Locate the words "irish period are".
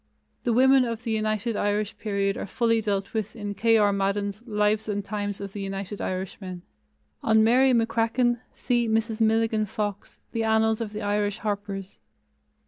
1.55-2.47